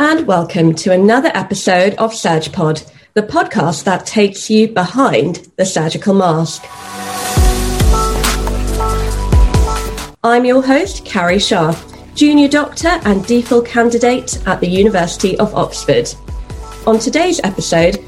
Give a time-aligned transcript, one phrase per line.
[0.00, 6.14] and welcome to another episode of SurgePod, the podcast that takes you behind the surgical
[6.14, 6.64] mask.
[10.22, 11.76] I'm your host, Carrie Shah,
[12.14, 16.08] junior doctor and DPhil candidate at the University of Oxford.
[16.86, 17.98] On today's episode,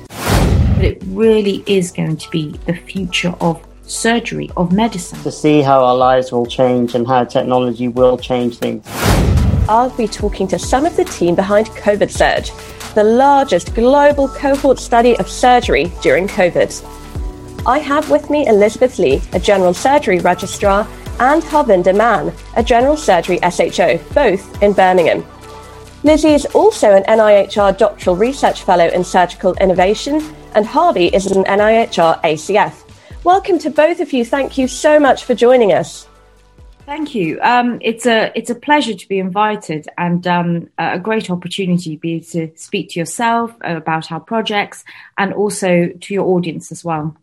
[0.81, 5.21] it really is going to be the future of surgery, of medicine.
[5.25, 8.87] To see how our lives will change and how technology will change things.
[9.71, 12.51] I'll be talking to some of the team behind COVID Surge,
[12.97, 17.65] the largest global cohort study of surgery during COVID.
[17.65, 20.89] I have with me Elizabeth Lee, a general surgery registrar,
[21.21, 25.25] and Harvinder Mann, a general surgery SHO, both in Birmingham.
[26.03, 30.21] Lizzie is also an NIHR doctoral research fellow in surgical innovation,
[30.57, 32.75] and Harvey is an NIHR ACF.
[33.23, 34.25] Welcome to both of you.
[34.25, 36.09] Thank you so much for joining us.
[36.87, 37.41] Thank you.
[37.41, 42.01] Um, it's a it's a pleasure to be invited and um, a great opportunity to
[42.01, 44.85] be to speak to yourself about our projects
[45.17, 47.17] and also to your audience as well.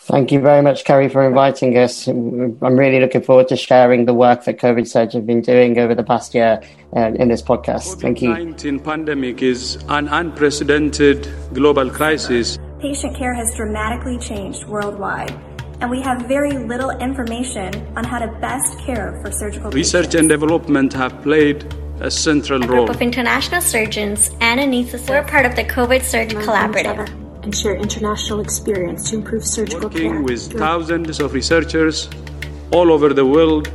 [0.00, 2.06] Thank you very much, Kerry, for inviting us.
[2.06, 5.94] I'm really looking forward to sharing the work that COVID Surge have been doing over
[5.94, 6.62] the past year
[6.96, 8.00] uh, in this podcast.
[8.00, 8.30] Thank you.
[8.30, 12.58] COVID-19 pandemic is an unprecedented global crisis.
[12.80, 15.38] Patient care has dramatically changed worldwide
[15.80, 20.14] and we have very little information on how to best care for surgical Research patients.
[20.20, 21.64] and development have played
[22.00, 22.86] a central a role.
[22.86, 25.08] group of international surgeons and anesthetists.
[25.08, 27.08] We're part of the COVID Surge Collaborative.
[27.44, 30.22] And share international experience to improve surgical Working care.
[30.22, 32.08] with thousands of researchers
[32.72, 33.72] all over the world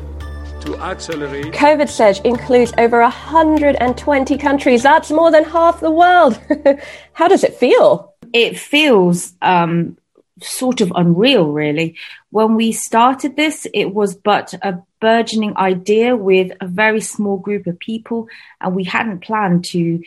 [0.61, 1.53] to accelerate.
[1.53, 4.83] COVID Surge includes over 120 countries.
[4.83, 6.39] That's more than half the world.
[7.13, 8.13] How does it feel?
[8.33, 9.97] It feels um,
[10.42, 11.95] sort of unreal, really.
[12.30, 17.67] When we started this, it was but a burgeoning idea with a very small group
[17.67, 18.28] of people,
[18.59, 20.02] and we hadn't planned to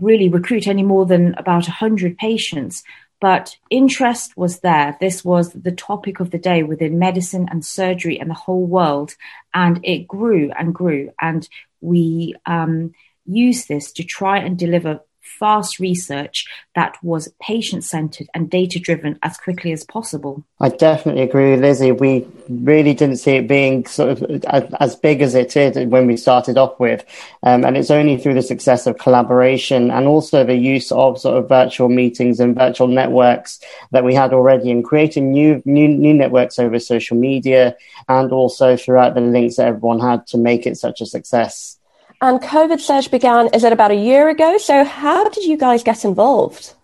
[0.00, 2.82] really recruit any more than about 100 patients.
[3.20, 4.96] But interest was there.
[5.00, 9.16] This was the topic of the day within medicine and surgery and the whole world.
[9.52, 11.10] And it grew and grew.
[11.20, 11.48] And
[11.80, 12.92] we um,
[13.26, 15.00] used this to try and deliver
[15.38, 20.44] fast research that was patient centered and data driven as quickly as possible.
[20.60, 21.92] I definitely agree with Lizzie.
[21.92, 24.44] We really didn't see it being sort of
[24.80, 27.04] as big as it is when we started off with.
[27.42, 31.38] Um, and it's only through the success of collaboration and also the use of sort
[31.38, 33.60] of virtual meetings and virtual networks
[33.92, 37.76] that we had already and creating new, new, new networks over social media
[38.08, 41.77] and also throughout the links that everyone had to make it such a success.
[42.20, 44.58] And COVID Surge began, is it about a year ago?
[44.58, 46.74] So, how did you guys get involved?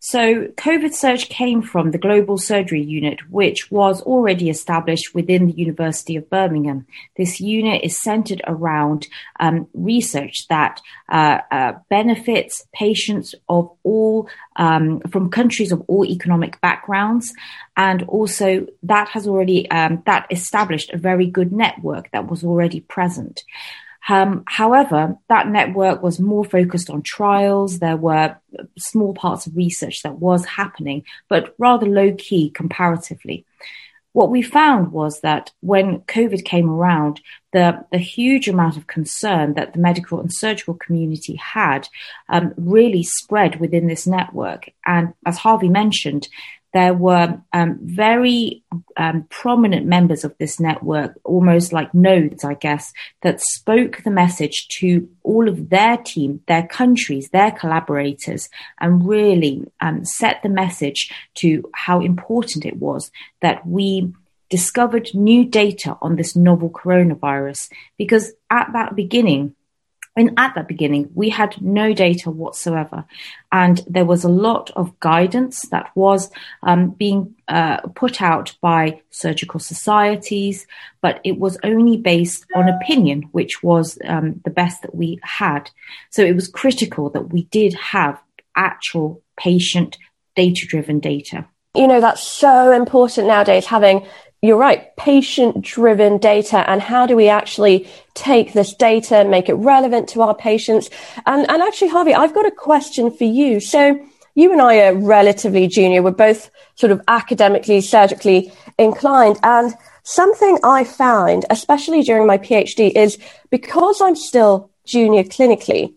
[0.00, 5.52] So, COVID Surge came from the Global Surgery Unit, which was already established within the
[5.52, 6.86] University of Birmingham.
[7.18, 9.06] This unit is centered around
[9.38, 16.58] um, research that uh, uh, benefits patients of all, um, from countries of all economic
[16.62, 17.34] backgrounds.
[17.76, 22.80] And also, that has already, um, that established a very good network that was already
[22.80, 23.42] present.
[24.08, 27.78] Um, however, that network was more focused on trials.
[27.78, 28.36] There were
[28.78, 33.44] small parts of research that was happening, but rather low key comparatively.
[34.12, 37.20] What we found was that when COVID came around,
[37.52, 41.88] the, the huge amount of concern that the medical and surgical community had
[42.28, 44.70] um, really spread within this network.
[44.84, 46.28] And as Harvey mentioned,
[46.78, 48.62] there were um, very
[48.96, 54.68] um, prominent members of this network, almost like nodes, I guess, that spoke the message
[54.78, 58.48] to all of their team, their countries, their collaborators,
[58.80, 63.10] and really um, set the message to how important it was
[63.42, 64.12] that we
[64.48, 67.72] discovered new data on this novel coronavirus.
[67.96, 69.56] Because at that beginning,
[70.36, 73.04] at that beginning, we had no data whatsoever.
[73.52, 76.30] And there was a lot of guidance that was
[76.62, 80.66] um, being uh, put out by surgical societies,
[81.00, 85.70] but it was only based on opinion, which was um, the best that we had.
[86.10, 88.20] So it was critical that we did have
[88.56, 89.96] actual patient
[90.34, 91.46] data driven data.
[91.74, 94.06] You know, that's so important nowadays, having
[94.40, 99.48] you're right, patient driven data and how do we actually take this data and make
[99.48, 100.90] it relevant to our patients?
[101.26, 103.58] And, and actually, Harvey, I've got a question for you.
[103.58, 103.98] So
[104.36, 106.02] you and I are relatively junior.
[106.02, 109.40] We're both sort of academically, surgically inclined.
[109.42, 109.74] And
[110.04, 113.18] something I found, especially during my PhD, is
[113.50, 115.94] because I'm still junior clinically,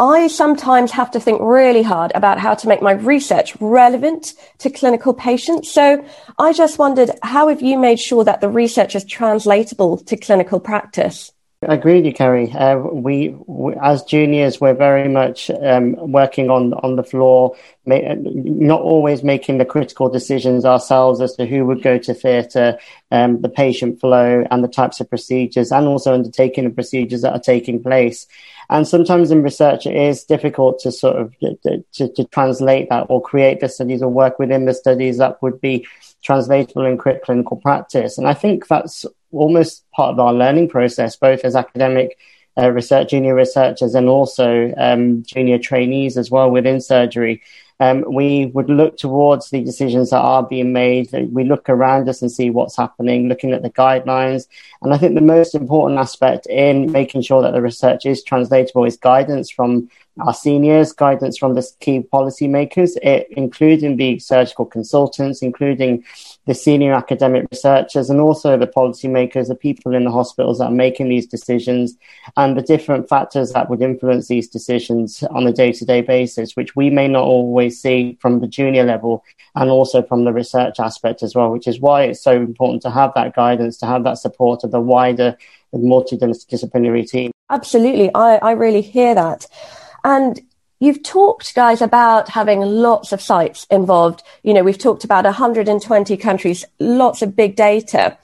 [0.00, 4.70] I sometimes have to think really hard about how to make my research relevant to
[4.70, 5.70] clinical patients.
[5.70, 6.02] So
[6.38, 10.58] I just wondered, how have you made sure that the research is translatable to clinical
[10.58, 11.32] practice?
[11.68, 12.50] I agree with you, Kerry.
[12.50, 17.54] Uh, we, we, as juniors, we're very much um, working on on the floor,
[17.84, 22.78] ma- not always making the critical decisions ourselves as to who would go to theatre,
[23.10, 27.34] um, the patient flow, and the types of procedures, and also undertaking the procedures that
[27.34, 28.26] are taking place.
[28.70, 33.20] And sometimes in research, it is difficult to sort of to, to, translate that or
[33.20, 35.88] create the studies or work within the studies that would be
[36.22, 38.16] translatable in clinical practice.
[38.16, 42.16] And I think that's almost part of our learning process, both as academic
[42.56, 47.42] uh, research, junior researchers, and also um, junior trainees as well within surgery.
[47.80, 51.10] Um, we would look towards the decisions that are being made.
[51.32, 54.46] We look around us and see what's happening, looking at the guidelines.
[54.82, 58.84] And I think the most important aspect in making sure that the research is translatable
[58.84, 59.88] is guidance from
[60.20, 66.04] our seniors, guidance from the key policymakers, it, including the surgical consultants, including
[66.46, 70.70] the senior academic researchers, and also the policymakers, the people in the hospitals that are
[70.70, 71.96] making these decisions,
[72.36, 76.56] and the different factors that would influence these decisions on a day to day basis,
[76.56, 79.24] which we may not always see from the junior level
[79.54, 82.90] and also from the research aspect as well, which is why it's so important to
[82.90, 85.36] have that guidance, to have that support of the wider
[85.74, 87.30] multidisciplinary team.
[87.48, 88.14] Absolutely.
[88.14, 89.46] I, I really hear that.
[90.04, 90.40] And
[90.80, 94.22] you've talked, guys, about having lots of sites involved.
[94.42, 98.16] You know, we've talked about 120 countries, lots of big data.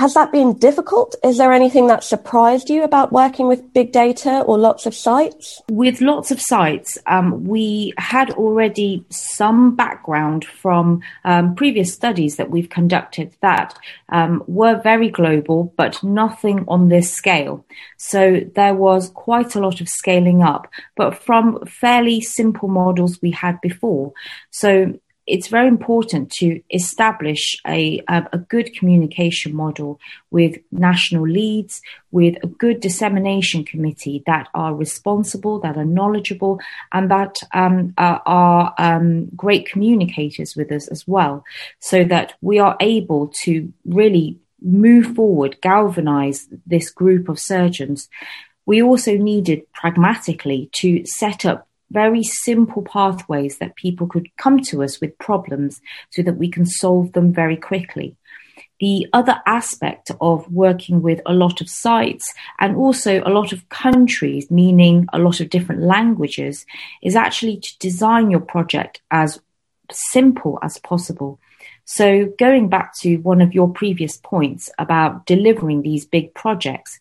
[0.00, 1.14] Has that been difficult?
[1.22, 5.60] Is there anything that surprised you about working with big data or lots of sites?
[5.70, 12.50] With lots of sites, um, we had already some background from um, previous studies that
[12.50, 17.66] we've conducted that um, were very global, but nothing on this scale.
[17.98, 23.32] So there was quite a lot of scaling up, but from fairly simple models we
[23.32, 24.14] had before.
[24.50, 24.98] So
[25.30, 30.00] it's very important to establish a, a, good communication model
[30.32, 31.80] with national leads,
[32.10, 36.58] with a good dissemination committee that are responsible, that are knowledgeable,
[36.92, 41.44] and that um, are, are um, great communicators with us as well,
[41.78, 48.08] so that we are able to really move forward, galvanize this group of surgeons.
[48.66, 54.82] We also needed pragmatically to set up very simple pathways that people could come to
[54.82, 58.16] us with problems so that we can solve them very quickly.
[58.78, 63.68] The other aspect of working with a lot of sites and also a lot of
[63.68, 66.64] countries, meaning a lot of different languages,
[67.02, 69.40] is actually to design your project as
[69.90, 71.38] simple as possible.
[71.84, 76.98] So going back to one of your previous points about delivering these big projects,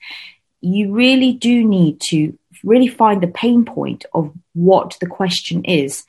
[0.62, 6.04] you really do need to really find the pain point of what the question is,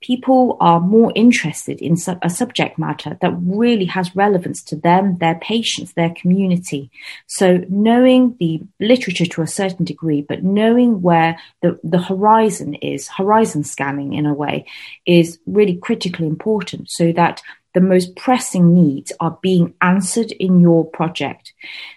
[0.00, 5.34] people are more interested in a subject matter that really has relevance to them, their
[5.36, 6.90] patients, their community.
[7.26, 13.08] So knowing the literature to a certain degree, but knowing where the, the horizon is,
[13.08, 14.66] horizon scanning in a way,
[15.04, 17.42] is really critically important so that
[17.74, 21.52] the most pressing needs are being answered in your project.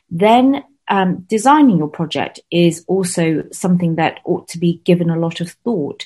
[0.10, 5.42] Then um, designing your project is also something that ought to be given a lot
[5.42, 6.06] of thought.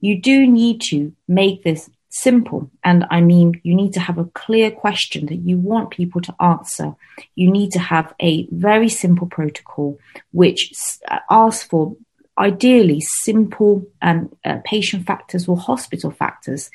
[0.00, 2.70] You do need to make this simple.
[2.84, 6.34] And I mean, you need to have a clear question that you want people to
[6.40, 6.94] answer.
[7.34, 9.98] You need to have a very simple protocol
[10.30, 10.72] which
[11.10, 11.96] uh, asks for
[12.38, 16.70] ideally simple um, uh, patient factors or hospital factors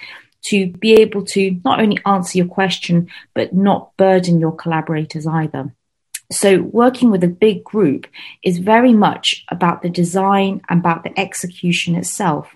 [0.46, 5.74] to be able to not only answer your question, but not burden your collaborators either.
[6.32, 8.08] So working with a big group
[8.44, 12.54] is very much about the design and about the execution itself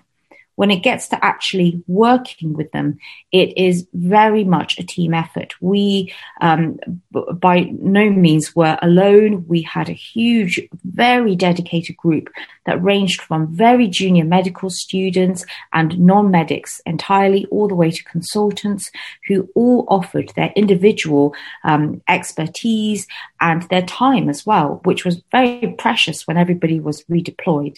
[0.54, 2.98] when it gets to actually working with them,
[3.32, 5.54] it is very much a team effort.
[5.60, 6.78] We, um,
[7.12, 9.46] b- by no means were alone.
[9.48, 12.28] We had a huge, very dedicated group
[12.66, 18.90] that ranged from very junior medical students and non-medics entirely, all the way to consultants
[19.26, 23.06] who all offered their individual um, expertise
[23.42, 27.76] and their time as well, which was very precious when everybody was redeployed.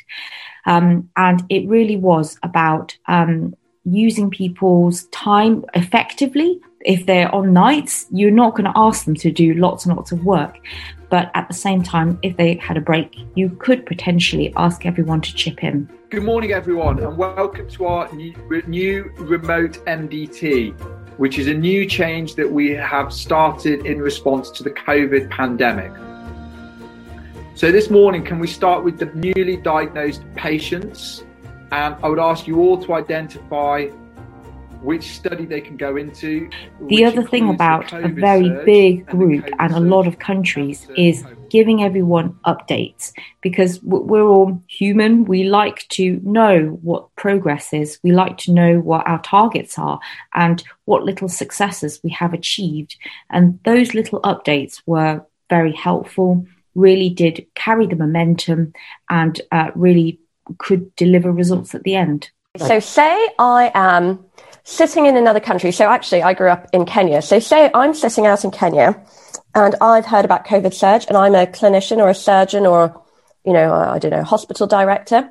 [0.66, 6.60] Um, and it really was about um, using people's time effectively.
[6.80, 10.12] If they're on nights, you're not going to ask them to do lots and lots
[10.12, 10.58] of work.
[11.08, 15.22] But at the same time, if they had a break, you could potentially ask everyone
[15.22, 15.88] to chip in.
[16.10, 18.34] Good morning, everyone, and welcome to our new,
[18.66, 24.62] new remote MDT, which is a new change that we have started in response to
[24.62, 25.92] the COVID pandemic.
[27.54, 31.24] So this morning, can we start with the newly diagnosed patients?
[31.70, 33.86] And I would ask you all to identify
[34.82, 36.50] which study they can go into.
[36.88, 41.84] The other thing about a very big group and a lot of countries is giving
[41.84, 45.24] everyone updates because we're all human.
[45.24, 48.00] We like to know what progress is.
[48.02, 50.00] We like to know what our targets are
[50.34, 52.96] and what little successes we have achieved.
[53.30, 56.44] And those little updates were very helpful,
[56.74, 58.72] really did carry the momentum
[59.08, 60.18] and uh, really
[60.58, 62.32] could deliver results at the end.
[62.56, 64.24] So, say I am
[64.64, 65.70] sitting in another country.
[65.70, 67.22] So, actually, I grew up in Kenya.
[67.22, 69.00] So, say I'm sitting out in Kenya
[69.54, 73.00] and I've heard about COVID surge and I'm a clinician or a surgeon or,
[73.44, 75.30] you know, uh, I don't know, hospital director.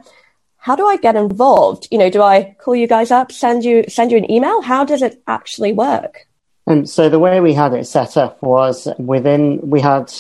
[0.58, 1.88] How do I get involved?
[1.92, 4.62] You know, do I call you guys up, send you send you an email?
[4.62, 6.28] How does it actually work?
[6.66, 10.14] And so the way we had it set up was within we had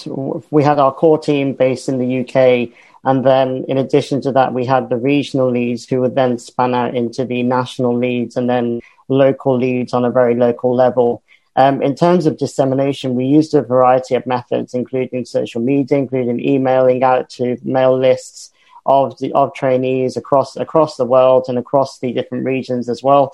[0.51, 4.53] we had our core team based in the UK, and then in addition to that,
[4.53, 8.49] we had the regional leads who would then span out into the national leads and
[8.49, 11.23] then local leads on a very local level.
[11.55, 16.39] Um, in terms of dissemination, we used a variety of methods, including social media, including
[16.39, 18.51] emailing out to mail lists
[18.85, 23.33] of the of trainees across across the world and across the different regions as well.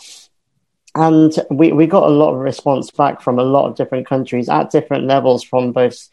[0.95, 4.49] And we, we got a lot of response back from a lot of different countries
[4.49, 6.09] at different levels from both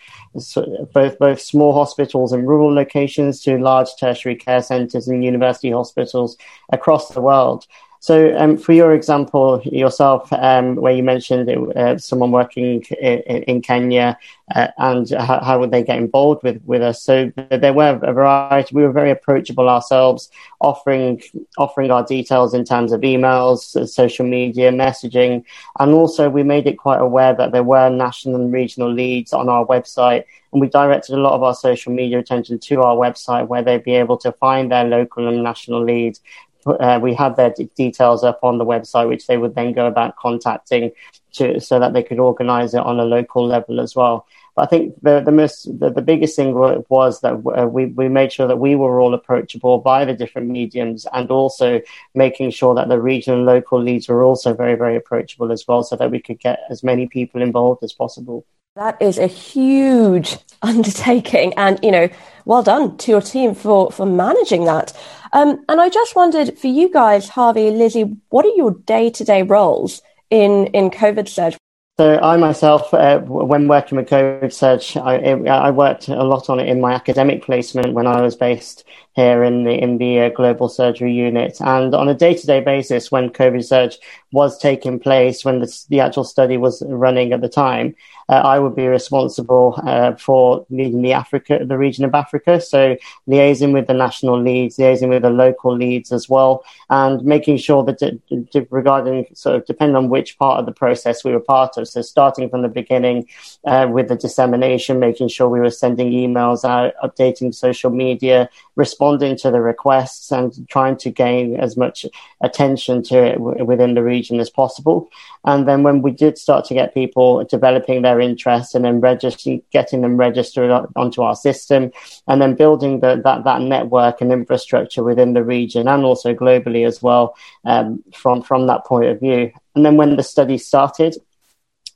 [0.93, 6.37] both both small hospitals and rural locations to large tertiary care centers and university hospitals
[6.73, 7.67] across the world
[8.01, 13.43] so, um, for your example yourself, um, where you mentioned it, uh, someone working in,
[13.43, 14.19] in Kenya,
[14.55, 17.03] uh, and how, how, would they get involved with, with us?
[17.03, 18.75] So there were a variety.
[18.75, 21.21] We were very approachable ourselves, offering
[21.59, 25.45] offering our details in terms of emails, uh, social media, messaging,
[25.81, 29.49] and also we made it quite aware that there were national and regional leads on
[29.49, 30.25] our website.
[30.53, 33.83] And we directed a lot of our social media attention to our website where they'd
[33.83, 36.21] be able to find their local and national leads
[36.67, 39.87] uh, we had their d- details up on the website, which they would then go
[39.87, 40.93] about contacting
[41.35, 44.27] to, so that they could organize it on a local level as well.
[44.57, 46.55] But I think the the most the, the biggest thing
[46.89, 50.49] was that uh, we we made sure that we were all approachable by the different
[50.49, 51.83] mediums, and also
[52.15, 55.83] making sure that the regional and local leads were also very very approachable as well,
[55.83, 58.47] so that we could get as many people involved as possible.
[58.77, 62.09] That is a huge undertaking, and you know,
[62.47, 64.95] well done to your team for for managing that.
[65.37, 69.23] Um, and I just wondered for you guys, Harvey, Lizzie, what are your day to
[69.23, 70.01] day roles
[70.31, 71.59] in in COVID surge?
[71.99, 76.61] So I myself, uh, when working with COVID Surge, I, I, worked a lot on
[76.61, 80.29] it in my academic placement when I was based here in the in the uh,
[80.29, 81.57] global surgery unit.
[81.61, 83.97] And on a day to day basis, when COVID Surge
[84.31, 87.95] was taking place, when the, the actual study was running at the time,
[88.29, 92.61] uh, I would be responsible uh, for leading the Africa, the region of Africa.
[92.61, 92.97] So
[93.29, 97.85] liaising with the national leads, liaising with the local leads as well, and making sure
[97.85, 101.77] that it, regarding sort of depending on which part of the process we were part
[101.77, 101.89] of.
[101.89, 103.29] So starting from the beginning
[103.65, 109.37] uh, with the dissemination, making sure we were sending emails out, updating social media, responding
[109.39, 112.07] to the requests, and trying to gain as much
[112.41, 115.09] attention to it w- within the region as possible.
[115.45, 119.63] And then when we did start to get people developing their interest and then registering,
[119.73, 121.91] getting them registered onto our system,
[122.27, 126.87] and then building the, that that network and infrastructure within the region and also globally
[126.87, 129.51] as well um, from from that point of view.
[129.75, 131.17] And then when the study started,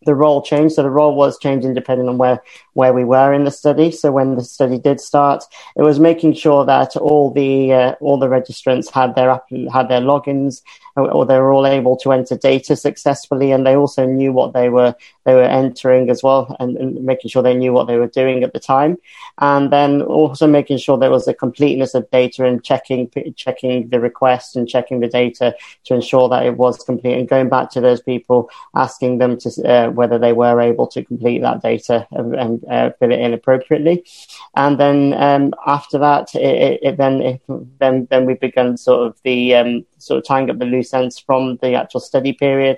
[0.06, 0.74] the role changed.
[0.74, 3.90] So the role was changing depending on where, where we were in the study.
[3.90, 5.44] So when the study did start,
[5.76, 10.00] it was making sure that all the, uh, all the registrants had their, had their
[10.00, 10.62] logins
[11.06, 13.52] or they were all able to enter data successfully.
[13.52, 17.30] And they also knew what they were, they were entering as well and, and making
[17.30, 18.96] sure they knew what they were doing at the time.
[19.38, 24.00] And then also making sure there was a completeness of data and checking, checking the
[24.00, 25.54] request and checking the data
[25.84, 29.50] to ensure that it was complete and going back to those people, asking them to,
[29.68, 33.32] uh, whether they were able to complete that data and, and uh, fill it in
[33.32, 34.04] appropriately.
[34.54, 37.42] And then um, after that, it, it, it then it,
[37.78, 41.18] then then we began sort of the um, sort of tying up the loose ends
[41.18, 42.76] from the actual study period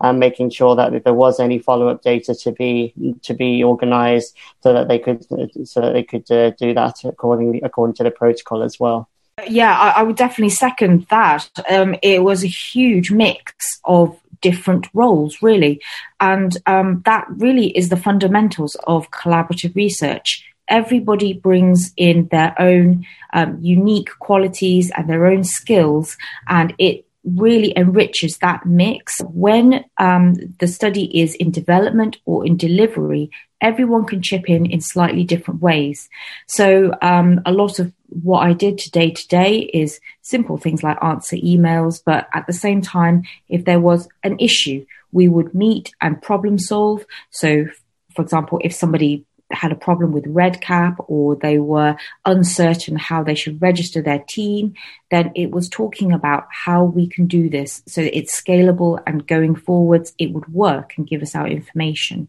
[0.00, 3.62] and making sure that if there was any follow up data to be to be
[3.64, 5.24] organised so that they could
[5.66, 9.08] so that they could uh, do that accordingly according to the protocol as well.
[9.48, 11.48] Yeah, I, I would definitely second that.
[11.68, 13.52] Um, it was a huge mix
[13.84, 15.80] of different roles, really.
[16.20, 20.46] And um, that really is the fundamentals of collaborative research.
[20.68, 26.16] Everybody brings in their own um, unique qualities and their own skills,
[26.48, 29.14] and it really enriches that mix.
[29.22, 33.30] When um, the study is in development or in delivery,
[33.60, 36.08] everyone can chip in in slightly different ways.
[36.46, 41.36] So um, a lot of what I did today today is simple things like answer
[41.36, 46.20] emails, but at the same time, if there was an issue, we would meet and
[46.20, 47.04] problem solve.
[47.30, 47.66] So,
[48.14, 53.34] for example, if somebody had a problem with REDCap or they were uncertain how they
[53.34, 54.74] should register their team,
[55.10, 59.54] then it was talking about how we can do this so it's scalable and going
[59.54, 62.28] forwards it would work and give us our information.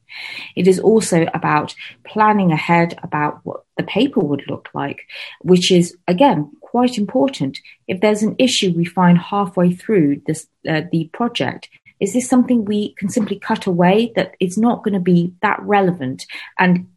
[0.56, 5.02] It is also about planning ahead about what the paper would look like,
[5.42, 7.60] which is again quite important.
[7.88, 12.66] If there's an issue we find halfway through this uh, the project, is this something
[12.66, 16.25] we can simply cut away that it's not going to be that relevant
[16.60, 16.88] and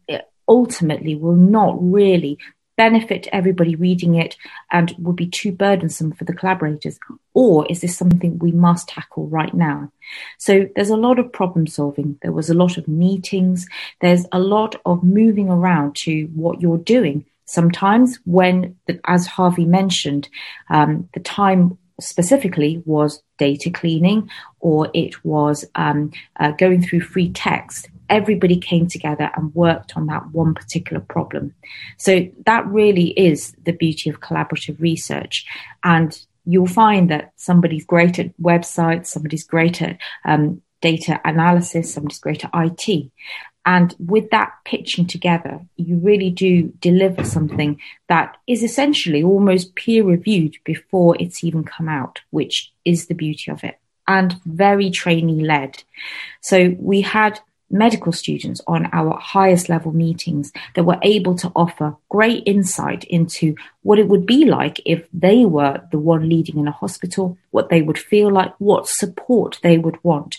[0.47, 2.37] ultimately will not really
[2.79, 4.37] benefit everybody reading it
[4.71, 6.97] and would be too burdensome for the collaborators?
[7.33, 9.91] Or is this something we must tackle right now?
[10.37, 12.17] So there's a lot of problem solving.
[12.21, 13.67] There was a lot of meetings.
[13.99, 17.25] There's a lot of moving around to what you're doing.
[17.43, 20.29] Sometimes when, as Harvey mentioned,
[20.69, 24.29] um, the time specifically was data cleaning
[24.59, 30.07] or it was um, uh, going through free text everybody came together and worked on
[30.07, 31.53] that one particular problem.
[31.97, 35.45] So that really is the beauty of collaborative research.
[35.83, 42.19] And you'll find that somebody's great at websites, somebody's great at um, data analysis, somebody's
[42.19, 43.11] great at IT.
[43.65, 50.03] And with that pitching together, you really do deliver something that is essentially almost peer
[50.03, 55.45] reviewed before it's even come out, which is the beauty of it and very trainee
[55.45, 55.83] led.
[56.41, 57.39] So we had
[57.69, 63.55] medical students on our highest level meetings that were able to offer great insight into
[63.83, 67.69] what it would be like if they were the one leading in a hospital, what
[67.69, 70.37] they would feel like, what support they would want.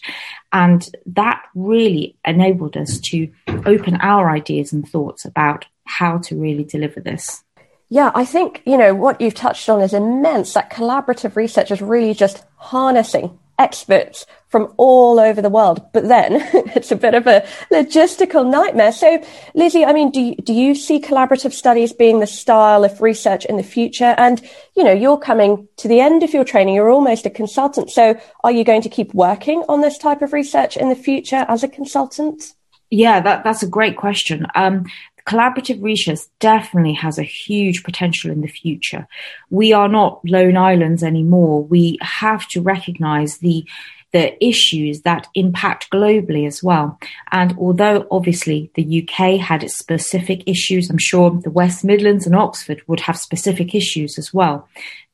[0.52, 3.28] And that really enabled us to
[3.66, 7.42] open our ideas and thoughts about how to really deliver this.
[7.88, 10.54] Yeah, I think, you know, what you've touched on is immense.
[10.54, 15.80] That collaborative research is really just harnessing experts from all over the world.
[15.92, 16.32] But then
[16.74, 18.90] it's a bit of a logistical nightmare.
[18.90, 19.22] So,
[19.54, 23.44] Lizzie, I mean, do you, do you see collaborative studies being the style of research
[23.44, 24.14] in the future?
[24.18, 24.42] And,
[24.76, 26.74] you know, you're coming to the end of your training.
[26.74, 27.90] You're almost a consultant.
[27.90, 31.46] So are you going to keep working on this type of research in the future
[31.48, 32.54] as a consultant?
[32.90, 34.48] Yeah, that, that's a great question.
[34.56, 34.86] Um,
[35.26, 39.06] collaborative research definitely has a huge potential in the future.
[39.50, 41.62] We are not lone islands anymore.
[41.64, 43.64] We have to recognize the
[44.12, 46.98] the issues that impact globally as well.
[47.30, 52.34] And although obviously the UK had its specific issues, I'm sure the West Midlands and
[52.34, 54.68] Oxford would have specific issues as well.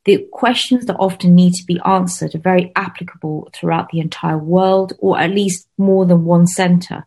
[0.07, 4.93] The questions that often need to be answered are very applicable throughout the entire world,
[4.99, 7.05] or at least more than one centre.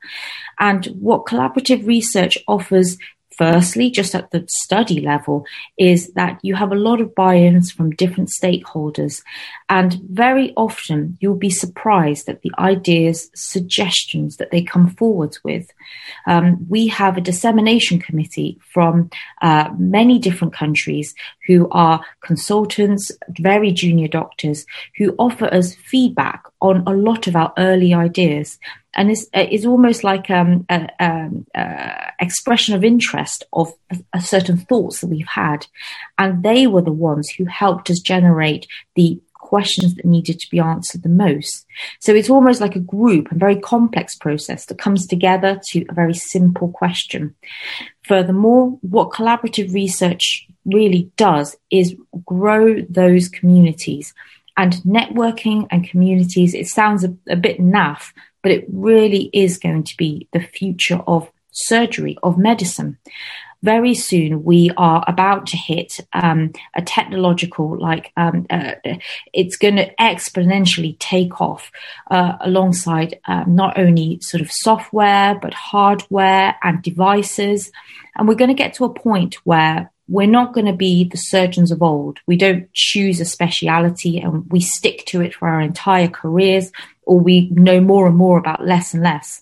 [0.58, 2.98] And what collaborative research offers
[3.40, 5.46] firstly, just at the study level,
[5.78, 9.22] is that you have a lot of buy-ins from different stakeholders.
[9.70, 15.66] And very often you'll be surprised at the ideas, suggestions that they come forward with.
[16.26, 19.08] Um, we have a dissemination committee from
[19.40, 21.14] uh, many different countries
[21.46, 24.66] who are consultants, very junior doctors,
[24.98, 28.58] who offer us feedback on a lot of our early ideas
[28.94, 31.46] and it's, it's almost like um, an um,
[32.20, 33.72] expression of interest of
[34.12, 35.66] a, certain thoughts that we've had.
[36.18, 40.60] And they were the ones who helped us generate the questions that needed to be
[40.60, 41.66] answered the most.
[41.98, 45.94] So it's almost like a group, a very complex process that comes together to a
[45.94, 47.34] very simple question.
[48.04, 54.14] Furthermore, what collaborative research really does is grow those communities
[54.56, 56.54] and networking and communities.
[56.54, 61.00] It sounds a, a bit naff, but it really is going to be the future
[61.06, 62.98] of surgery, of medicine.
[63.62, 68.72] Very soon, we are about to hit um, a technological, like, um, uh,
[69.34, 71.70] it's going to exponentially take off
[72.10, 77.70] uh, alongside um, not only sort of software, but hardware and devices.
[78.16, 81.16] And we're going to get to a point where we're not going to be the
[81.16, 82.18] surgeons of old.
[82.26, 87.20] We don't choose a speciality and we stick to it for our entire careers or
[87.20, 89.40] we know more and more about less and less.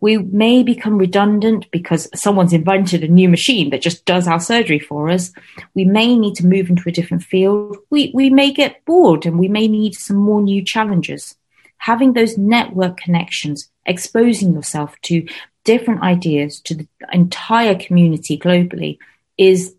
[0.00, 4.78] We may become redundant because someone's invented a new machine that just does our surgery
[4.78, 5.32] for us.
[5.74, 7.78] We may need to move into a different field.
[7.88, 11.34] We, we may get bored and we may need some more new challenges.
[11.78, 15.26] Having those network connections, exposing yourself to
[15.64, 18.98] different ideas to the entire community globally
[19.38, 19.74] is,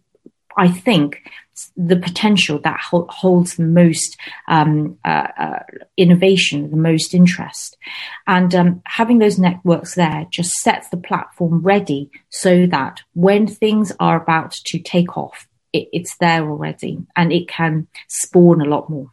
[0.58, 1.24] I think,
[1.76, 5.60] the potential that ho- holds the most um, uh, uh,
[5.98, 7.78] innovation, the most interest.
[8.28, 13.92] And um, having those networks there just sets the platform ready so that when things
[14.00, 18.90] are about to take off, it, it's there already and it can spawn a lot
[18.90, 19.12] more.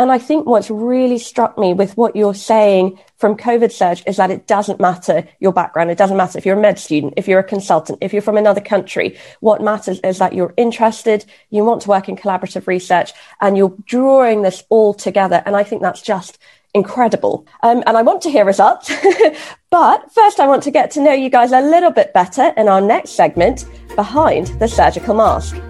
[0.00, 4.16] And I think what's really struck me with what you're saying from COVID Surge is
[4.16, 5.90] that it doesn't matter your background.
[5.90, 8.38] It doesn't matter if you're a med student, if you're a consultant, if you're from
[8.38, 9.18] another country.
[9.40, 13.76] What matters is that you're interested, you want to work in collaborative research, and you're
[13.84, 15.42] drawing this all together.
[15.44, 16.38] And I think that's just
[16.72, 17.46] incredible.
[17.62, 18.90] Um, and I want to hear results.
[19.70, 22.68] but first, I want to get to know you guys a little bit better in
[22.68, 25.60] our next segment, Behind the Surgical Mask.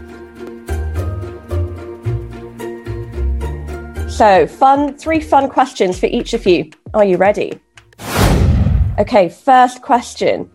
[4.11, 6.70] So, fun, three fun questions for each of you.
[6.92, 7.59] Are you ready?
[8.99, 10.51] Okay, first question.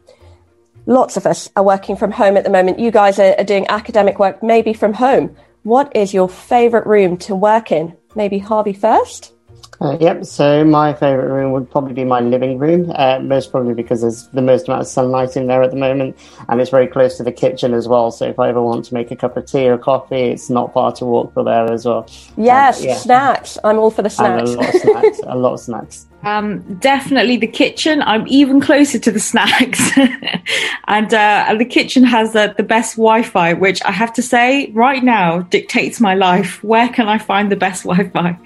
[0.86, 2.78] Lots of us are working from home at the moment.
[2.78, 5.36] You guys are, are doing academic work, maybe from home.
[5.64, 7.98] What is your favorite room to work in?
[8.14, 9.34] Maybe Harvey first?
[9.82, 10.26] Uh, yep.
[10.26, 14.28] So my favorite room would probably be my living room, uh, most probably because there's
[14.28, 16.18] the most amount of sunlight in there at the moment,
[16.50, 18.12] and it's very close to the kitchen as well.
[18.12, 20.74] So if I ever want to make a cup of tea or coffee, it's not
[20.74, 22.08] far to walk for there as well.
[22.38, 22.96] Yes, yeah.
[22.96, 23.58] snacks.
[23.64, 24.52] I'm all for the snacks.
[24.52, 25.20] And a lot of snacks.
[25.26, 26.06] a lot of snacks.
[26.26, 28.02] Um, definitely the kitchen.
[28.02, 29.92] I'm even closer to the snacks,
[30.88, 35.04] and, uh, the kitchen has uh, the best Wi-Fi, which I have to say right
[35.04, 36.64] now dictates my life.
[36.64, 38.38] Where can I find the best Wi-Fi?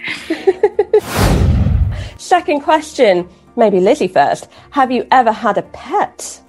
[2.17, 4.49] Second question, maybe Lizzie first.
[4.71, 6.41] Have you ever had a pet?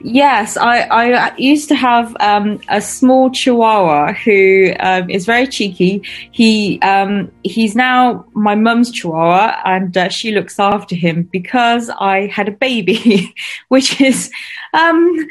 [0.00, 6.02] Yes, I, I used to have um, a small Chihuahua who um, is very cheeky.
[6.30, 12.26] He um, he's now my mum's Chihuahua, and uh, she looks after him because I
[12.26, 13.34] had a baby,
[13.68, 14.30] which is
[14.72, 15.26] um,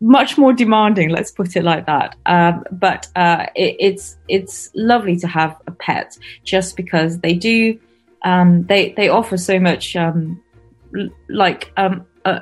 [0.00, 1.10] much more demanding.
[1.10, 2.16] Let's put it like that.
[2.26, 7.78] Um, but uh, it, it's it's lovely to have a pet, just because they do
[8.22, 9.96] um, they they offer so much
[11.28, 12.40] like um, uh,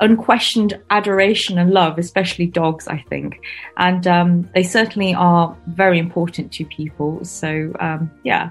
[0.00, 3.40] unquestioned adoration and love, especially dogs, I think.
[3.76, 7.24] And um, they certainly are very important to people.
[7.24, 8.50] So, um, yeah,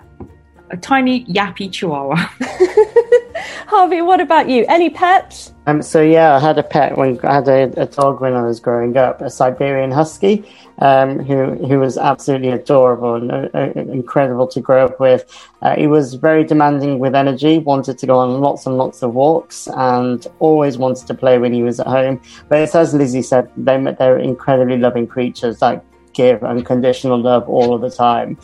[0.70, 2.30] a tiny yappy chihuahua.
[3.68, 4.66] Harvey, what about you?
[4.68, 5.55] Any pets?
[5.68, 8.44] Um, so yeah, I had a pet when I had a, a dog when I
[8.44, 10.46] was growing up, a Siberian Husky,
[10.80, 15.26] um, who who was absolutely adorable and uh, uh, incredible to grow up with.
[15.64, 19.16] Uh, he was very demanding with energy, wanted to go on lots and lots of
[19.16, 22.22] walks, and always wanted to play when he was at home.
[22.48, 27.82] But as Lizzie said, they they're incredibly loving creatures that give unconditional love all of
[27.82, 28.38] the time.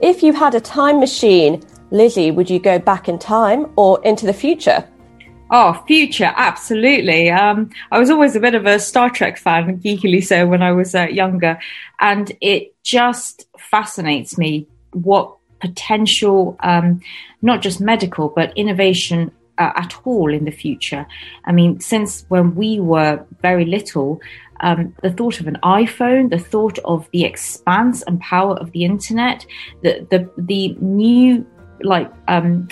[0.00, 4.26] If you had a time machine, Lizzie, would you go back in time or into
[4.26, 4.86] the future?
[5.54, 7.30] Oh, future, absolutely.
[7.30, 10.72] Um, I was always a bit of a Star Trek fan, geekily so, when I
[10.72, 11.58] was uh, younger,
[12.00, 17.02] and it just fascinates me what potential, um,
[17.42, 21.06] not just medical, but innovation uh, at all in the future.
[21.44, 24.22] I mean, since when we were very little,
[24.60, 28.86] um, the thought of an iPhone, the thought of the expanse and power of the
[28.86, 29.44] internet,
[29.82, 31.46] the the the new
[31.82, 32.68] like um,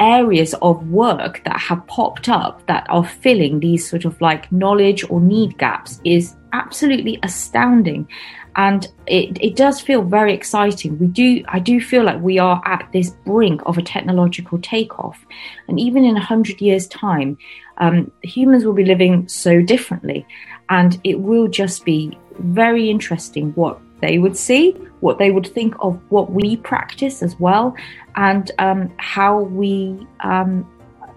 [0.00, 5.08] areas of work that have popped up that are filling these sort of like knowledge
[5.10, 8.08] or need gaps is absolutely astounding.
[8.56, 10.98] And it, it does feel very exciting.
[10.98, 15.24] We do i do feel like we are at this brink of a technological takeoff.
[15.68, 17.38] And even in a hundred years time
[17.78, 20.26] um, humans will be living so differently.
[20.68, 25.74] And it will just be very interesting what they would see, what they would think
[25.80, 27.74] of what we practice as well,
[28.16, 30.68] and um, how we um,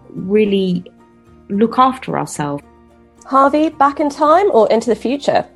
[0.09, 0.83] really
[1.49, 2.63] look after ourselves.
[3.25, 5.47] Harvey, back in time or into the future?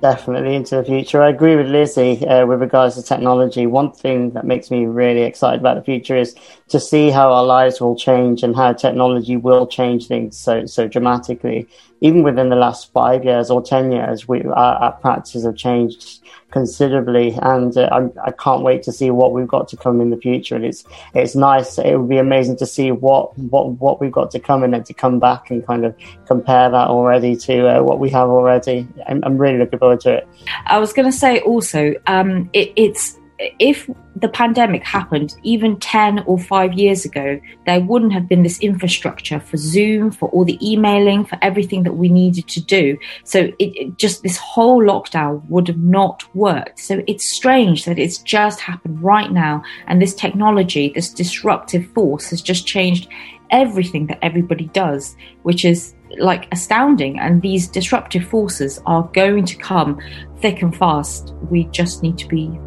[0.00, 1.22] Definitely into the future.
[1.22, 3.66] I agree with Lizzie uh, with regards to technology.
[3.66, 6.34] One thing that makes me really excited about the future is
[6.68, 10.86] to see how our lives will change and how technology will change things so so
[10.86, 11.66] dramatically.
[12.04, 16.20] Even within the last five years or ten years, we, our, our practices have changed
[16.50, 17.88] considerably, and uh,
[18.24, 20.54] i can not wait to see what we've got to come in the future.
[20.54, 21.78] And it's it's nice.
[21.78, 24.94] It would be amazing to see what what what we've got to come and to
[24.94, 28.86] come back and kind of compare that already to uh, what we have already.
[29.08, 30.28] I'm, I'm, really looking forward to it.
[30.66, 36.20] I was going to say also, um, it, it's if the pandemic happened even 10
[36.20, 40.58] or 5 years ago, there wouldn't have been this infrastructure for Zoom, for all the
[40.62, 42.96] emailing, for everything that we needed to do.
[43.24, 46.78] So it, it, just this whole lockdown would have not worked.
[46.78, 49.64] So it's strange that it's just happened right now.
[49.88, 53.08] And this technology, this disruptive force has just changed
[53.50, 57.18] everything that everybody does, which is like astounding.
[57.18, 60.00] And these disruptive forces are going to come
[60.40, 61.34] thick and fast.
[61.50, 62.58] We just need to be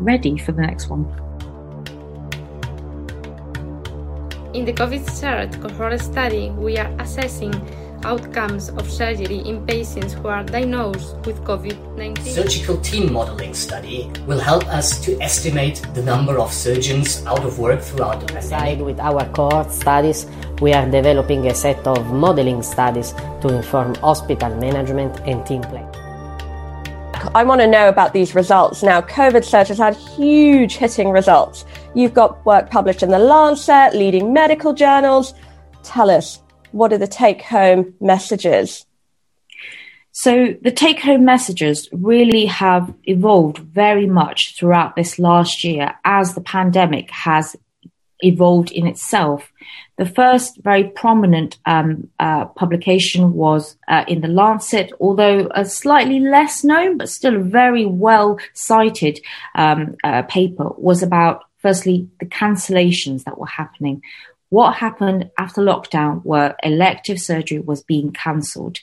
[0.00, 1.04] ready for the next one.
[4.54, 7.52] In the COVID surge cohort study, we are assessing
[8.04, 12.34] outcomes of surgery in patients who are diagnosed with COVID 19.
[12.34, 17.58] Surgical team modeling study will help us to estimate the number of surgeons out of
[17.58, 18.84] work throughout the pandemic.
[18.84, 20.26] With our cohort studies,
[20.60, 26.07] we are developing a set of modeling studies to inform hospital management and team planning.
[27.34, 28.82] I want to know about these results.
[28.82, 31.64] Now, COVID Surge has had huge hitting results.
[31.94, 35.34] You've got work published in the Lancet, leading medical journals.
[35.82, 36.40] Tell us,
[36.72, 38.86] what are the take home messages?
[40.12, 46.34] So the take home messages really have evolved very much throughout this last year as
[46.34, 47.54] the pandemic has
[48.20, 49.52] evolved in itself.
[49.96, 56.20] The first very prominent um, uh, publication was uh, in the Lancet, although a slightly
[56.20, 59.20] less known but still a very well cited
[59.54, 64.02] um, uh, paper was about firstly the cancellations that were happening
[64.50, 68.78] what happened after lockdown where elective surgery was being cancelled.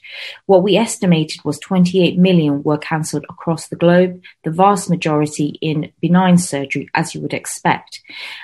[0.45, 5.91] What we estimated was 28 million were cancelled across the globe, the vast majority in
[6.01, 8.01] benign surgery, as you would expect.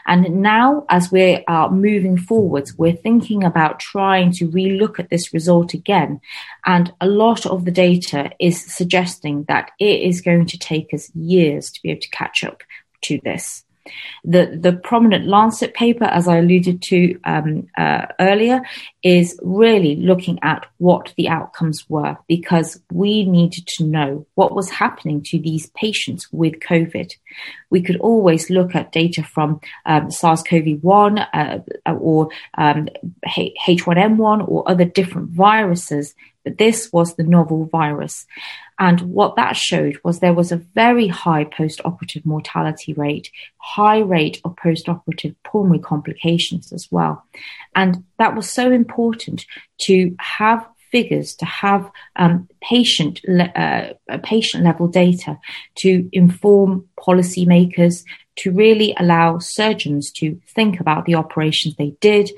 [0.07, 5.33] And now, as we are moving forwards, we're thinking about trying to relook at this
[5.33, 6.21] result again.
[6.65, 11.13] And a lot of the data is suggesting that it is going to take us
[11.15, 12.63] years to be able to catch up
[13.03, 13.63] to this.
[14.23, 18.61] The the prominent Lancet paper, as I alluded to um, uh, earlier,
[19.03, 24.69] is really looking at what the outcomes were because we needed to know what was
[24.69, 27.11] happening to these patients with COVID.
[27.69, 32.89] We could always look at data from um, SARS-CoV-1 uh, or um,
[33.25, 36.13] H1N1 or other different viruses
[36.43, 38.25] but this was the novel virus.
[38.79, 44.41] And what that showed was there was a very high post-operative mortality rate, high rate
[44.43, 47.23] of post-operative pulmonary complications as well.
[47.75, 49.45] And that was so important
[49.81, 55.39] to have figures, to have um, patient le- uh, patient level data
[55.75, 58.03] to inform policymakers,
[58.37, 62.29] to really allow surgeons to think about the operations they did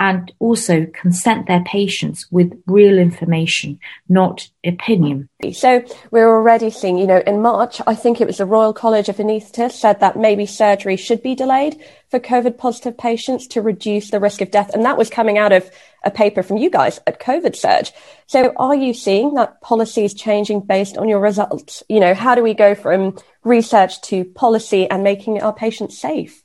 [0.00, 5.28] and also consent their patients with real information, not opinion.
[5.52, 9.10] So we're already seeing, you know, in March, I think it was the Royal College
[9.10, 14.10] of Anaesthetists said that maybe surgery should be delayed for COVID positive patients to reduce
[14.10, 14.70] the risk of death.
[14.72, 15.70] And that was coming out of
[16.02, 17.92] a paper from you guys at COVID Surge.
[18.26, 21.82] So are you seeing that policy is changing based on your results?
[21.90, 26.42] You know, how do we go from research to policy and making our patients safe?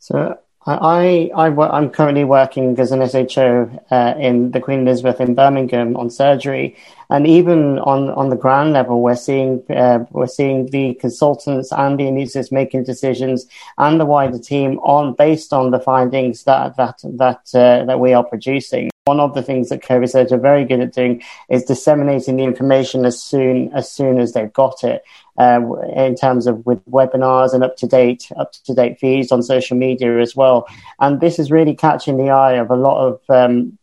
[0.00, 5.34] So I, I, am currently working as an SHO uh, in the Queen Elizabeth in
[5.34, 6.76] Birmingham on surgery,
[7.08, 11.98] and even on, on the ground level, we're seeing uh, we're seeing the consultants and
[11.98, 13.46] the anaesthetists making decisions,
[13.78, 18.12] and the wider team on based on the findings that that that uh, that we
[18.12, 18.90] are producing.
[19.10, 22.44] One of the things that COVID Surge are very good at doing is disseminating the
[22.44, 25.02] information as soon as soon as they've got it
[25.36, 25.60] uh,
[25.96, 29.76] in terms of with webinars and up to date up to date feeds on social
[29.76, 30.68] media as well.
[31.00, 33.78] And this is really catching the eye of a lot of um,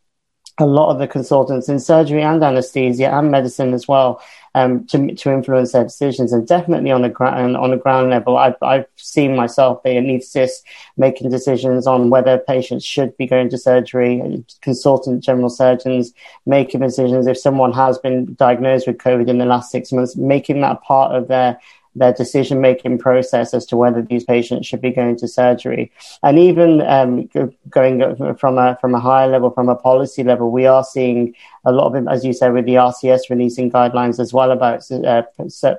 [0.60, 4.22] a lot of the consultants in surgery and anesthesia and medicine as well
[4.58, 6.34] um, to to influence their decisions.
[6.34, 10.63] And definitely on the ground on the ground level, I've I've seen myself the anaesthetist
[10.98, 14.43] making decisions on whether patients should be going to surgery.
[14.62, 16.12] Consultant general surgeons
[16.46, 20.62] making decisions if someone has been diagnosed with COVID in the last six months, making
[20.62, 21.60] that part of their
[21.98, 25.91] their decision making process as to whether these patients should be going to surgery.
[26.22, 27.30] And even um,
[27.70, 31.36] going from a from a higher level, from a policy level, we are seeing
[31.67, 35.23] a lot of as you said, with the RCS releasing guidelines as well about uh,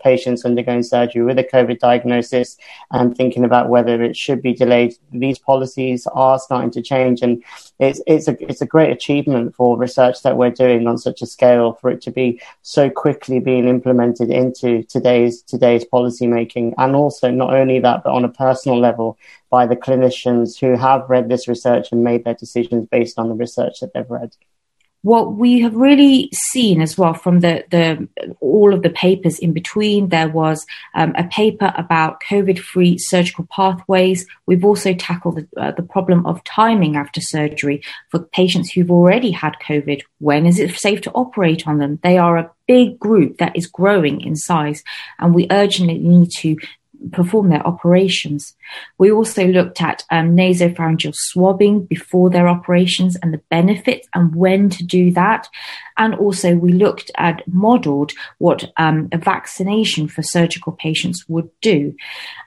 [0.05, 2.59] patients undergoing surgery with a COVID diagnosis
[2.90, 4.94] and thinking about whether it should be delayed.
[5.12, 7.42] These policies are starting to change, and
[7.79, 11.27] it's it's a it's a great achievement for research that we're doing on such a
[11.27, 16.94] scale for it to be so quickly being implemented into today's today's policy making, and
[16.94, 19.16] also not only that, but on a personal level
[19.48, 23.35] by the clinicians who have read this research and made their decisions based on the
[23.35, 24.35] research that they've read
[25.03, 28.09] what we have really seen as well from the, the
[28.41, 34.27] all of the papers in between, there was um, a paper about COVID-free surgical pathways.
[34.47, 39.31] We've also tackled the, uh, the problem of timing after surgery for patients who've already
[39.31, 40.03] had COVID.
[40.19, 42.01] When is it safe to operate on them?
[42.03, 44.83] They are a big group that is growing in size,
[45.19, 46.57] and we urgently need to
[47.13, 48.55] perform their operations.
[48.99, 54.71] We also looked at um, nasopharyngeal swabbing before their operations and the benefits and when
[54.71, 55.49] to do that.
[55.97, 61.95] And also we looked at modeled what um, a vaccination for surgical patients would do.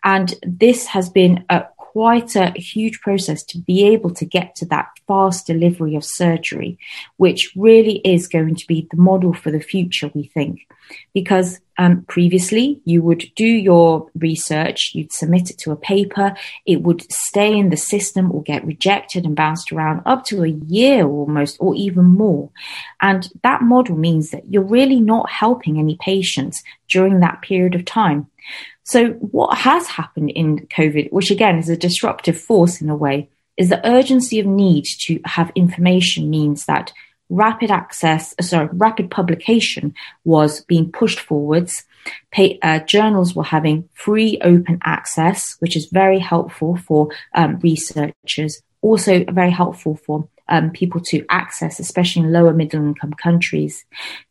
[0.04, 4.66] And this has been a quite a huge process to be able to get to
[4.66, 6.80] that fast delivery of surgery,
[7.18, 10.62] which really is going to be the model for the future, we think.
[11.14, 16.84] Because um, previously, you would do your research, you'd submit it to a paper, it
[16.84, 21.08] would stay in the system or get rejected and bounced around up to a year
[21.08, 22.52] almost, or even more.
[23.02, 27.84] And that model means that you're really not helping any patients during that period of
[27.84, 28.28] time.
[28.84, 33.28] So, what has happened in COVID, which again is a disruptive force in a way,
[33.58, 36.94] is the urgency of need to have information means that
[37.32, 41.84] rapid access, uh, sorry, rapid publication was being pushed forwards.
[42.32, 48.62] Pay, uh, journals were having free open access, which is very helpful for um, researchers,
[48.82, 53.86] also very helpful for um, people to access, especially in lower middle income countries.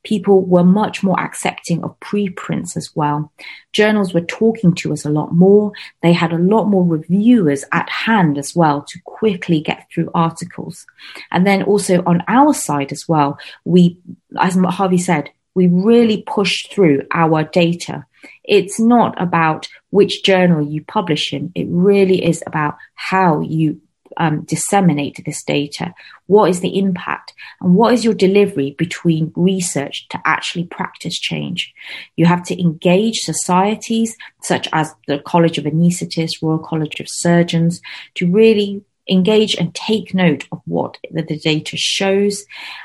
[0.05, 3.33] People were much more accepting of preprints as well.
[3.73, 5.73] Journals were talking to us a lot more.
[6.03, 10.87] They had a lot more reviewers at hand as well to quickly get through articles.
[11.31, 13.99] And then also on our side as well, we,
[14.39, 18.07] as Harvey said, we really pushed through our data.
[18.45, 21.53] It's not about which journal you publish in.
[21.55, 23.81] It really is about how you
[24.17, 25.95] um, disseminate this data?
[26.27, 27.35] What is the impact?
[27.61, 31.73] And what is your delivery between research to actually practice change?
[32.17, 37.81] You have to engage societies such as the College of Anaesthetists, Royal College of Surgeons,
[38.15, 42.45] to really engage and take note of what the, the data shows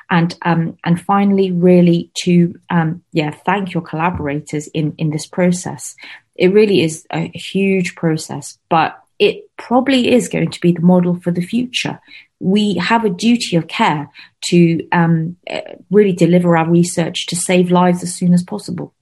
[0.09, 5.95] and um, and finally really to um, yeah thank your collaborators in in this process
[6.35, 11.19] it really is a huge process but it probably is going to be the model
[11.19, 11.99] for the future.
[12.39, 14.09] We have a duty of care
[14.49, 15.37] to um,
[15.89, 18.93] really deliver our research to save lives as soon as possible.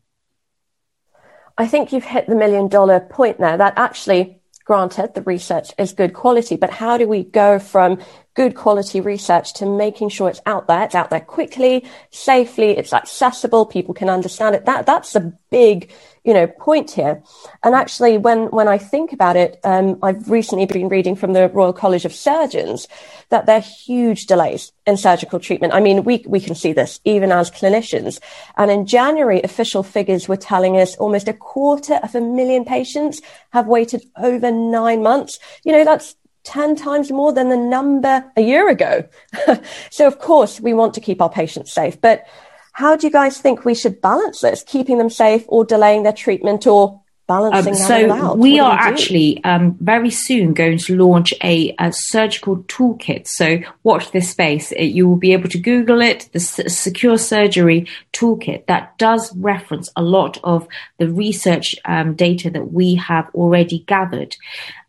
[1.58, 5.94] I think you've hit the million dollar point there that actually, granted, the research is
[5.94, 8.00] good quality, but how do we go from
[8.34, 12.94] good quality research to making sure it's out there, it's out there quickly, safely, it's
[12.94, 14.66] accessible, people can understand it?
[14.66, 15.92] That, that's a big
[16.24, 17.22] you know, point here.
[17.64, 21.50] And actually, when, when I think about it, um, I've recently been reading from the
[21.50, 22.88] Royal College of Surgeons
[23.30, 25.74] that there are huge delays in surgical treatment.
[25.74, 28.20] I mean, we, we can see this even as clinicians.
[28.56, 33.22] And in January, official figures were telling us almost a quarter of a million patients
[33.52, 35.40] have waited over nine months.
[35.66, 39.08] You know, that's 10 times more than the number a year ago.
[39.90, 42.26] so of course we want to keep our patients safe, but
[42.74, 46.14] how do you guys think we should balance this, keeping them safe or delaying their
[46.14, 51.74] treatment or balancing um, so we are actually um, very soon going to launch a,
[51.80, 53.28] a, surgical toolkit.
[53.28, 54.72] So watch this space.
[54.74, 58.66] It, you will be able to google it the S- secure surgery toolkit.
[58.68, 64.36] That does reference a lot of the research um, data that we have already gathered.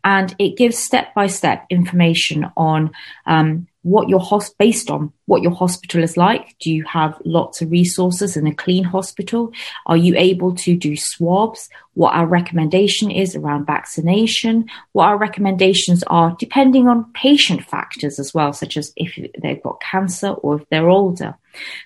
[0.03, 2.91] And it gives step by step information on
[3.27, 6.57] um, what your host based on what your hospital is like.
[6.59, 9.53] Do you have lots of resources in a clean hospital?
[9.87, 11.69] Are you able to do swabs?
[11.93, 14.71] What our recommendation is around vaccination?
[14.93, 19.83] What our recommendations are depending on patient factors as well, such as if they've got
[19.83, 21.37] cancer or if they're older.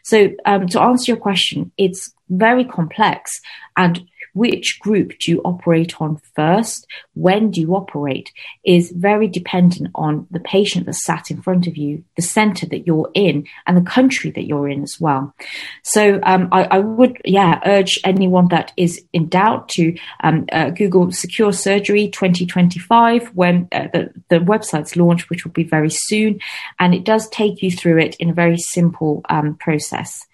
[0.05, 3.41] So um, to answer your question, it's very complex
[3.77, 4.09] and
[4.39, 6.87] which group do you operate on first?
[7.15, 8.33] When do you operate?
[8.65, 12.87] Is very dependent on the patient that's sat in front of you, the center that
[12.87, 15.35] you're in, and the country that you're in as well.
[15.83, 20.71] So um, I, I, would, yeah, urge anyone that is in doubt to um, uh,
[20.71, 26.39] Google Secure Surgery 2025 when uh, the, the website's launched, which will be very soon,
[26.79, 30.27] and it does take you through it in a very simple um, process.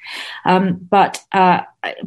[0.44, 1.60] Um, but uh,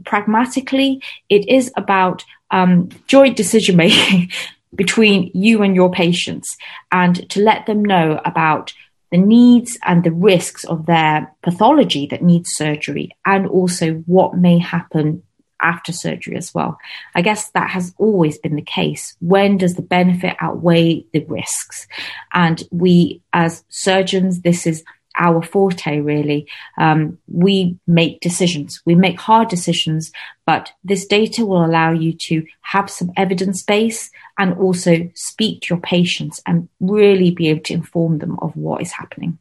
[0.05, 4.31] pragmatically, it is about um, joint decision making
[4.75, 6.55] between you and your patients
[6.91, 8.73] and to let them know about
[9.11, 14.57] the needs and the risks of their pathology that needs surgery and also what may
[14.57, 15.23] happen
[15.61, 16.77] after surgery as well.
[17.15, 19.15] I guess that has always been the case.
[19.19, 21.87] When does the benefit outweigh the risks?
[22.33, 24.83] And we, as surgeons, this is
[25.17, 26.47] our forte, really.
[26.77, 28.81] Um, we make decisions.
[28.85, 30.11] We make hard decisions,
[30.45, 35.75] but this data will allow you to have some evidence base and also speak to
[35.75, 39.39] your patients and really be able to inform them of what is happening.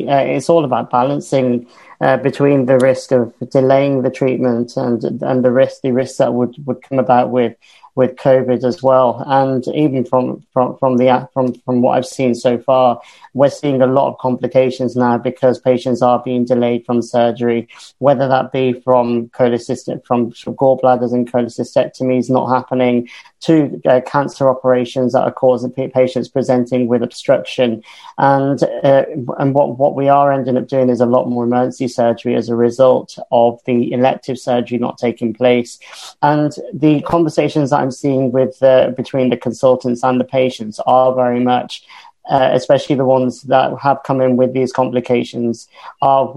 [0.00, 1.66] Uh, it's all about balancing
[2.00, 6.32] uh, between the risk of delaying the treatment and and the risk the risks that
[6.32, 7.54] would, would come about with
[7.94, 9.22] with COVID as well.
[9.26, 13.00] And even from from from the from from what I've seen so far,
[13.34, 17.68] we're seeing a lot of complications now because patients are being delayed from surgery,
[17.98, 23.08] whether that be from cholecystic from gallbladders and cholecystectomies not happening
[23.40, 27.82] to uh, cancer operations that are causing patients presenting with obstruction.
[28.18, 29.04] And uh,
[29.38, 32.48] and what what we are ending up doing is a lot more emergency surgery as
[32.48, 35.78] a result of the elective surgery not taking place.
[36.22, 38.60] And the conversations that I'm seeing with
[38.96, 41.82] between the consultants and the patients are very much
[42.28, 45.68] uh, especially the ones that have come in with these complications,
[46.00, 46.32] are,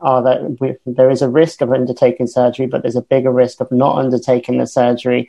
[0.00, 3.60] are that we, there is a risk of undertaking surgery, but there's a bigger risk
[3.60, 5.28] of not undertaking the surgery.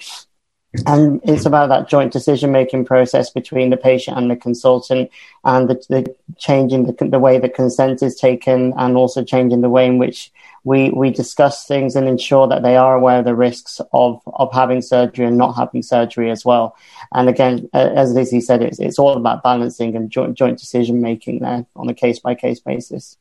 [0.85, 5.11] And it's about that joint decision making process between the patient and the consultant
[5.43, 9.69] and the, the changing the, the, way the consent is taken and also changing the
[9.69, 10.31] way in which
[10.63, 14.53] we, we discuss things and ensure that they are aware of the risks of, of
[14.53, 16.75] having surgery and not having surgery as well.
[17.13, 21.39] And again, as Lizzie said, it's, it's all about balancing and joint, joint decision making
[21.39, 23.17] there on a case by case basis.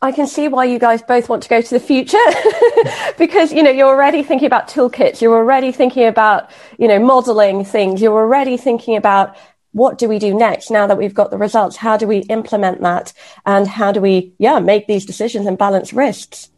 [0.00, 2.18] I can see why you guys both want to go to the future
[3.18, 5.20] because, you know, you're already thinking about toolkits.
[5.20, 8.00] You're already thinking about, you know, modeling things.
[8.00, 9.36] You're already thinking about
[9.72, 11.76] what do we do next now that we've got the results?
[11.76, 13.12] How do we implement that?
[13.46, 16.50] And how do we, yeah, make these decisions and balance risks?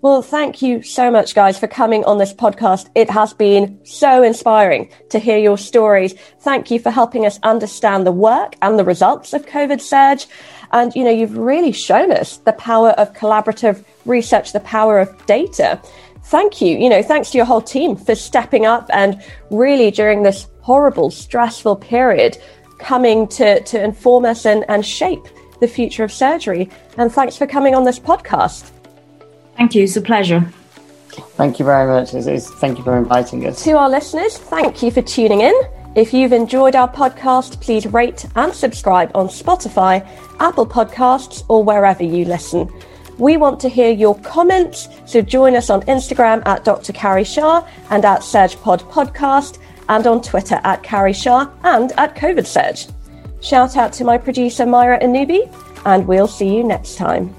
[0.00, 2.88] Well, thank you so much, guys, for coming on this podcast.
[2.94, 6.14] It has been so inspiring to hear your stories.
[6.40, 10.28] Thank you for helping us understand the work and the results of COVID Surge.
[10.70, 15.26] And, you know, you've really shown us the power of collaborative research, the power of
[15.26, 15.80] data.
[16.24, 16.76] Thank you.
[16.76, 21.10] You know, thanks to your whole team for stepping up and really during this horrible,
[21.10, 22.36] stressful period,
[22.78, 25.24] coming to, to inform us and, and shape
[25.60, 26.68] the future of surgery.
[26.98, 28.70] And thanks for coming on this podcast.
[29.56, 29.84] Thank you.
[29.84, 30.42] It's a pleasure.
[31.38, 32.12] Thank you very much.
[32.12, 33.64] It's, it's, thank you for inviting us.
[33.64, 35.54] To our listeners, thank you for tuning in.
[35.94, 40.06] If you've enjoyed our podcast, please rate and subscribe on Spotify,
[40.38, 42.70] Apple Podcasts, or wherever you listen.
[43.16, 46.92] We want to hear your comments, so join us on Instagram at Dr.
[46.92, 49.58] Carrie Shah and at SurgePod Podcast,
[49.88, 52.86] and on Twitter at Carrie Shah and at COVID Surge.
[53.40, 55.52] Shout out to my producer Myra Anubi,
[55.84, 57.34] and we'll see you next time.